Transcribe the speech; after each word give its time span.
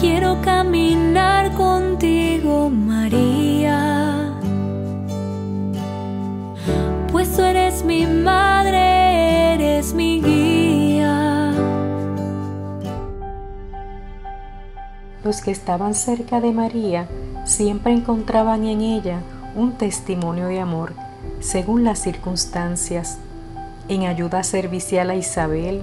quiero 0.00 0.40
caminar 0.42 1.52
contigo, 1.52 2.70
María. 2.70 4.32
Pues 7.10 7.34
tú 7.34 7.42
eres 7.42 7.84
mi 7.84 8.06
madre, 8.06 9.54
eres 9.54 9.94
mi 9.94 10.20
guía. 10.22 11.52
Los 15.24 15.40
que 15.40 15.50
estaban 15.50 15.94
cerca 15.94 16.40
de 16.40 16.52
María 16.52 17.08
siempre 17.44 17.92
encontraban 17.92 18.64
en 18.64 18.80
ella 18.80 19.20
un 19.56 19.72
testimonio 19.72 20.46
de 20.46 20.60
amor 20.60 20.92
según 21.40 21.84
las 21.84 21.98
circunstancias, 21.98 23.18
en 23.88 24.04
ayuda 24.04 24.42
servicial 24.42 25.10
a 25.10 25.14
Isabel, 25.14 25.82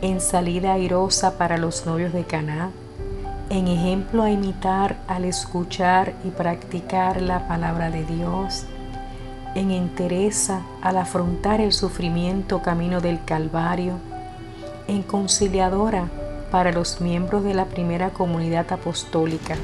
en 0.00 0.20
salida 0.20 0.72
airosa 0.74 1.38
para 1.38 1.58
los 1.58 1.86
novios 1.86 2.12
de 2.12 2.24
Caná, 2.24 2.70
en 3.48 3.68
ejemplo 3.68 4.24
a 4.24 4.30
imitar 4.30 4.96
al 5.06 5.24
escuchar 5.24 6.14
y 6.24 6.30
practicar 6.30 7.22
la 7.22 7.46
palabra 7.46 7.90
de 7.90 8.04
Dios, 8.04 8.64
en 9.54 9.70
entereza 9.70 10.62
al 10.82 10.98
afrontar 10.98 11.60
el 11.60 11.72
sufrimiento 11.72 12.60
camino 12.60 13.00
del 13.00 13.24
Calvario, 13.24 13.94
en 14.88 15.02
conciliadora 15.02 16.08
para 16.50 16.72
los 16.72 17.00
miembros 17.00 17.44
de 17.44 17.54
la 17.54 17.66
primera 17.66 18.10
comunidad 18.10 18.70
apostólica. 18.72 19.56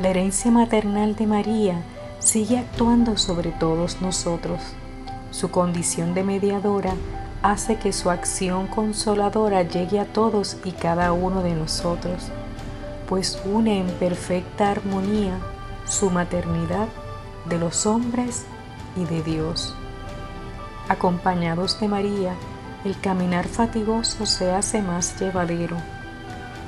La 0.00 0.08
herencia 0.08 0.50
maternal 0.50 1.16
de 1.16 1.26
María 1.26 1.82
sigue 2.18 2.58
actuando 2.58 3.16
sobre 3.16 3.50
todos 3.50 4.00
nosotros. 4.00 4.60
Su 5.30 5.50
condición 5.50 6.14
de 6.14 6.22
mediadora 6.22 6.94
hace 7.42 7.76
que 7.76 7.92
su 7.92 8.10
acción 8.10 8.66
consoladora 8.66 9.62
llegue 9.62 9.98
a 9.98 10.04
todos 10.04 10.56
y 10.64 10.72
cada 10.72 11.12
uno 11.12 11.42
de 11.42 11.54
nosotros, 11.54 12.30
pues 13.12 13.38
une 13.44 13.78
en 13.78 13.88
perfecta 13.98 14.70
armonía 14.70 15.38
su 15.86 16.08
maternidad 16.08 16.88
de 17.44 17.58
los 17.58 17.84
hombres 17.84 18.46
y 18.96 19.04
de 19.04 19.22
Dios. 19.22 19.74
Acompañados 20.88 21.78
de 21.78 21.88
María, 21.88 22.34
el 22.86 22.98
caminar 22.98 23.48
fatigoso 23.48 24.24
se 24.24 24.50
hace 24.50 24.80
más 24.80 25.20
llevadero, 25.20 25.76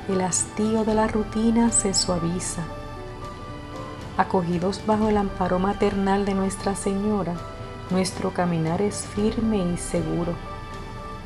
el 0.07 0.21
hastío 0.21 0.85
de 0.85 0.93
la 0.93 1.07
rutina 1.07 1.73
se 1.73 1.95
suaviza 1.95 2.63
acogidos 4.19 4.83
bajo 4.85 5.09
el 5.09 5.17
amparo 5.17 5.59
maternal 5.59 6.27
de 6.27 6.35
Nuestra 6.35 6.77
Señora, 6.77 7.37
nuestro 7.89 8.35
caminar 8.35 8.83
es 8.83 9.07
firme 9.15 9.65
y 9.73 9.79
seguro. 9.79 10.35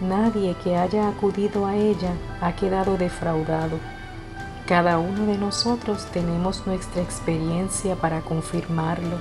Nadie 0.01 0.55
que 0.63 0.77
haya 0.77 1.09
acudido 1.09 1.67
a 1.67 1.75
ella 1.75 2.13
ha 2.41 2.55
quedado 2.55 2.97
defraudado. 2.97 3.98
Cada 4.69 4.99
uno 4.99 5.27
de 5.27 5.39
nosotros 5.39 6.05
tenemos 6.13 6.67
nuestra 6.67 7.03
experiencia 7.03 7.97
para 7.97 8.21
confirmarlo. 8.21 9.19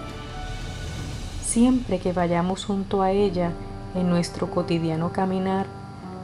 Siempre 1.42 2.00
que 2.00 2.14
vayamos 2.14 2.66
junto 2.66 3.02
a 3.02 3.12
ella 3.12 3.54
en 3.96 4.10
nuestro 4.10 4.52
cotidiano 4.52 5.12
caminar, 5.14 5.66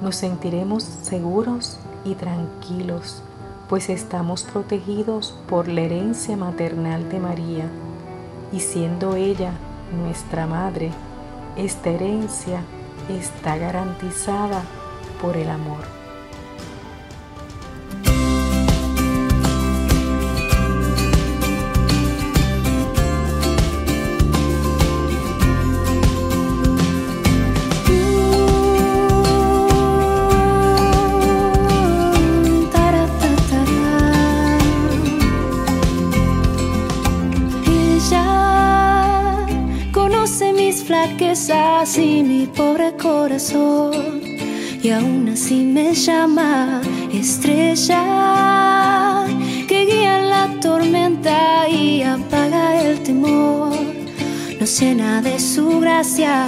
nos 0.02 0.18
sentiremos 0.18 0.84
seguros 0.84 1.80
y 2.04 2.16
tranquilos 2.16 3.24
pues 3.74 3.90
estamos 3.90 4.44
protegidos 4.44 5.34
por 5.50 5.68
la 5.68 5.82
herencia 5.82 6.38
maternal 6.38 7.10
de 7.10 7.20
María, 7.20 7.66
y 8.52 8.60
siendo 8.60 9.16
ella 9.16 9.52
nuestra 9.98 10.46
madre, 10.46 10.92
esta 11.58 11.90
herencia 11.90 12.62
está 13.10 13.58
garantizada 13.58 14.62
por 15.22 15.38
el 15.38 15.50
amor. 15.50 16.03
Así 41.82 42.24
mi 42.24 42.46
pobre 42.46 42.94
corazón 42.98 44.22
y 44.82 44.90
aún 44.90 45.30
así 45.32 45.64
me 45.64 45.94
llama 45.94 46.82
estrella 47.14 48.04
que 49.68 49.86
guía 49.86 50.20
la 50.20 50.50
tormenta 50.60 51.70
y 51.70 52.02
apaga 52.02 52.82
el 52.82 53.02
temor. 53.02 53.72
Nos 54.60 54.80
llena 54.80 55.22
de 55.22 55.40
su 55.40 55.80
gracia, 55.80 56.48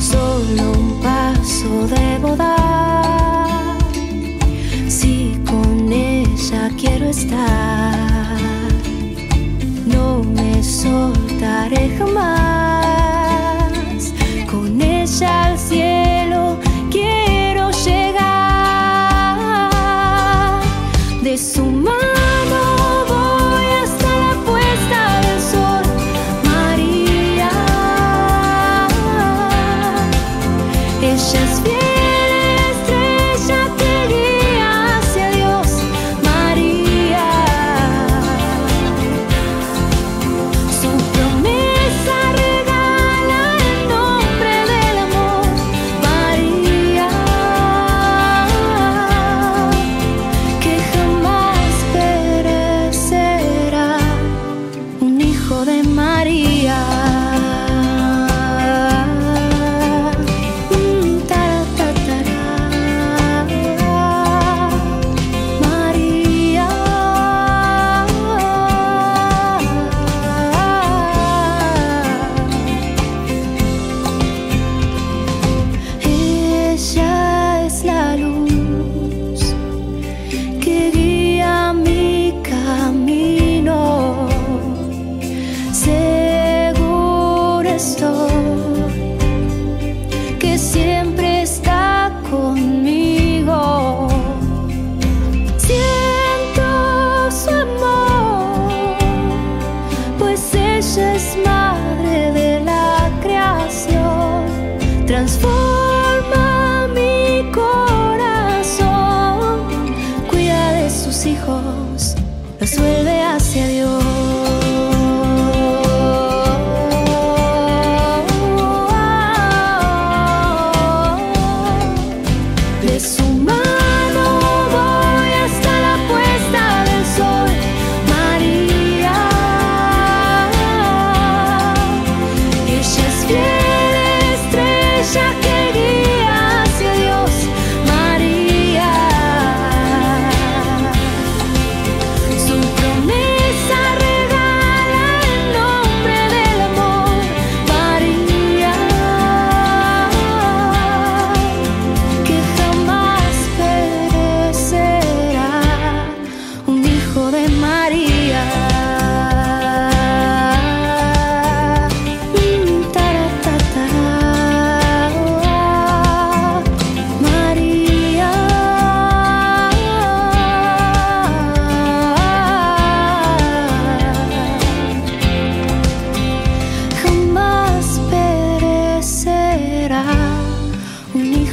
solo 0.00 0.72
un 0.72 1.00
paso 1.00 1.86
debo 1.86 2.34
dar. 2.36 3.78
Si 4.88 5.40
con 5.46 5.92
ella 5.92 6.70
quiero 6.76 7.06
estar, 7.06 7.96
no 9.86 10.24
me 10.24 10.60
soltaré 10.62 11.96
jamás 11.96 12.59
al 15.22 15.58
cielo 15.58 16.58
quiero 16.90 17.70
llegar. 17.70 18.20
De 21.22 21.36
su 21.36 21.64
mano 21.64 21.94
voy 23.08 23.60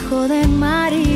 hijo 0.07 0.27
de 0.27 0.47
María. 0.47 1.06